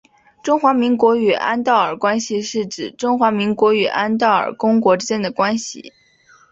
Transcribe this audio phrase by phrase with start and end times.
[0.41, 5.93] 中华民国与安道尔关系是指中华民国与安道尔公国之间的关系。